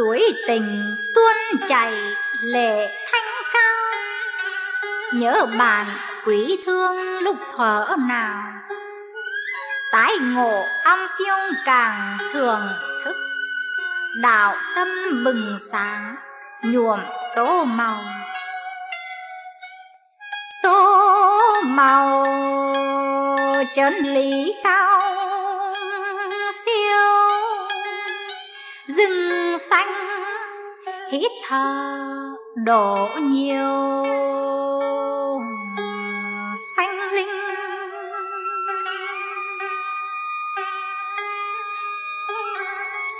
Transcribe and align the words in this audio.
suối 0.00 0.32
tình 0.46 0.96
tuôn 1.14 1.68
chảy 1.68 1.92
lệ 2.42 2.98
thanh 3.12 3.24
cao. 3.52 3.76
Nhớ 5.12 5.46
bạn 5.58 5.86
quý 6.26 6.62
thương 6.66 7.18
lúc 7.18 7.36
thở 7.56 7.96
nào, 8.08 8.52
tái 9.92 10.12
ngộ 10.20 10.64
âm 10.84 10.98
phiêu 11.18 11.36
càng 11.64 12.18
thường 12.32 12.68
thức. 13.04 13.16
Đạo 14.22 14.54
tâm 14.76 14.88
bừng 15.24 15.56
sáng, 15.72 16.16
nhuộm 16.62 17.00
tô 17.36 17.64
màu. 17.64 17.96
Tô 20.62 21.10
màu 21.64 22.26
chân 23.74 23.94
lý 23.94 24.54
cao 24.64 24.99
xanh, 29.70 29.86
hít 31.12 31.32
thở 31.46 32.36
đổ 32.54 33.08
nhiều 33.20 34.04
xanh 36.76 37.12
linh. 37.12 37.28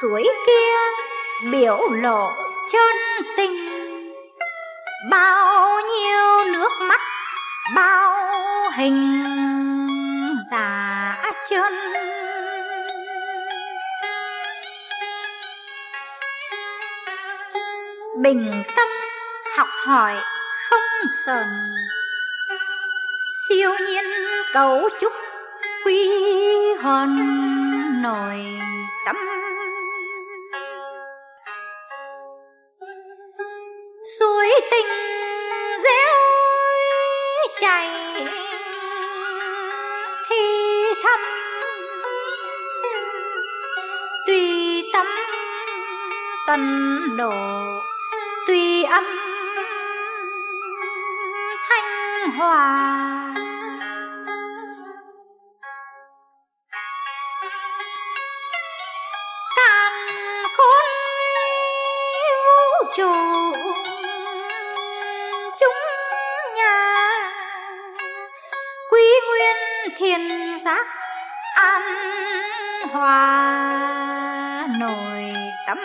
Suối 0.00 0.28
kia 0.46 0.76
biểu 1.50 1.78
lộ 1.90 2.32
chân 2.72 2.96
tình, 3.36 3.56
bao 5.10 5.80
nhiêu 5.80 6.52
nước 6.52 6.70
mắt, 6.80 7.00
bao 7.74 8.70
hình 8.76 9.24
giả 10.50 11.16
chân. 11.48 11.72
Bình 18.22 18.62
tâm 18.76 18.88
học 19.56 19.68
hỏi 19.86 20.16
không 20.68 21.08
sờn. 21.26 21.46
Siêu 23.48 23.70
nhiên 23.86 24.04
cấu 24.52 24.88
trúc 25.00 25.12
quy 25.84 26.10
hồn 26.82 27.16
nổi 28.02 28.46
tâm. 29.06 29.16
Suối 34.18 34.50
tình 34.70 34.86
reo 35.84 36.14
chảy 37.60 37.88
thì 40.28 40.36
thầm. 41.02 41.20
Tùy 44.26 44.82
tâm 44.92 45.06
tần 46.46 47.00
độ 47.16 47.32
tùy 48.46 48.84
âm 48.84 49.04
thanh 51.68 52.30
hòa. 52.30 53.34
Càn 59.56 59.92
khôn 60.56 60.84
vũ 62.44 62.86
trụ, 62.96 63.12
chúng 65.60 65.82
nhà 66.56 67.18
quý 68.90 69.02
nguyên 69.28 69.56
thiền 69.98 70.28
giác 70.64 70.86
an 71.54 71.82
hòa. 72.92 73.42
Nội 74.78 75.34
tâm 75.66 75.78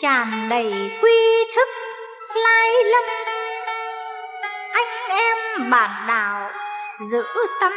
tràn 0.00 0.48
đầy 0.48 0.90
quy 1.02 1.44
thức 1.56 1.68
lai 2.34 2.70
lâm 2.84 3.04
anh 4.72 5.08
em 5.08 5.70
bản 5.70 6.06
đạo 6.08 6.50
giữ 7.10 7.24
tâm 7.60 7.72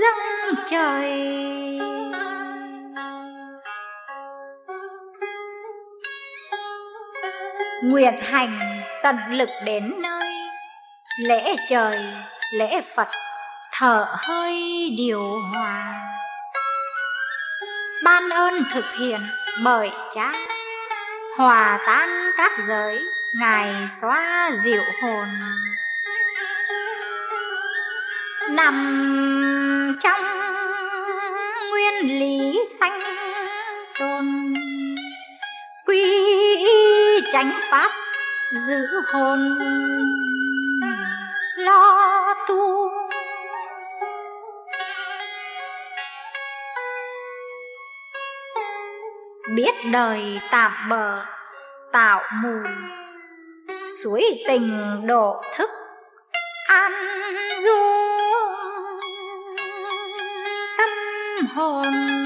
dâng 0.00 0.54
trời. 0.70 1.10
Nguyện 7.82 8.20
hành 8.22 8.58
tận 9.02 9.16
lực 9.30 9.48
đến 9.64 9.94
nơi, 10.02 10.32
lễ 11.18 11.56
trời, 11.68 12.00
lễ 12.52 12.80
phật 12.96 13.08
thở 13.72 14.06
hơi 14.18 14.88
điều 14.98 15.40
hòa 15.54 16.00
ban 18.04 18.30
ơn 18.30 18.54
thực 18.74 18.84
hiện 18.98 19.20
bởi 19.64 19.90
cha 20.14 20.32
hòa 21.36 21.78
tan 21.86 22.30
các 22.36 22.52
giới, 22.68 23.04
ngài 23.34 23.88
xóa 24.00 24.50
dịu 24.64 24.82
hồn. 25.02 25.28
Nằm 28.50 28.76
trong 30.00 30.20
nguyên 31.70 32.20
lý 32.20 32.60
sanh 32.80 33.00
tồn, 33.98 34.54
quy 35.86 36.02
y 36.56 37.20
chánh 37.32 37.60
pháp 37.70 37.90
giữ 38.66 38.86
hồn, 39.12 39.58
lo 41.56 42.34
tu 42.48 42.90
biết 49.54 49.74
đời 49.92 50.40
tạm 50.50 50.72
bờ 50.88 51.24
tạo 51.92 52.22
mù 52.42 52.58
suối 54.02 54.24
tình 54.46 54.80
độ 55.06 55.42
thức 55.56 55.70
an 56.68 56.92
du 57.64 57.78
tâm 60.78 60.88
hồn. 61.54 62.19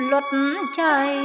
Luật 0.00 0.24
trời. 0.76 1.18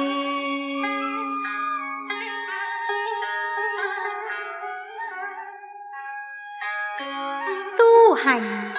Tu 7.77 8.13
hành, 8.13 8.71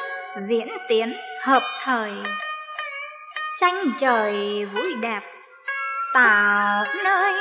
diễn 0.48 0.68
tiến 0.88 1.16
hợp 1.42 1.62
thời. 1.84 2.12
Tranh 3.60 3.92
trời 3.98 4.64
vui 4.74 4.94
đẹp, 5.00 5.20
tạo 6.14 6.84
nơi 7.04 7.34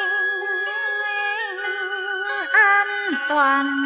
an 2.54 2.88
toàn. 3.30 3.78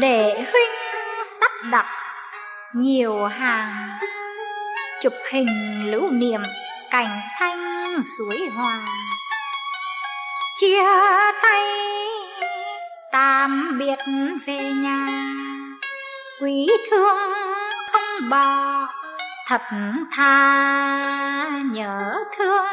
Để 0.00 0.46
huynh 0.52 0.72
sắp 1.24 1.50
đặt 1.70 2.03
nhiều 2.74 3.24
hàng 3.24 3.98
chụp 5.02 5.12
hình 5.30 5.46
lưu 5.90 6.10
niệm 6.10 6.40
cảnh 6.90 7.20
thanh 7.38 8.02
suối 8.18 8.48
hòa. 8.56 8.80
Chia 10.60 10.82
tay 11.42 11.62
tạm 13.12 13.78
biệt 13.78 13.98
về 14.46 14.58
nhà. 14.58 15.08
Quý 16.40 16.66
thương 16.90 17.32
không 17.92 18.28
bỏ, 18.30 18.86
thật 19.46 19.62
tha 20.12 21.48
nhớ 21.72 22.24
thương. 22.38 22.64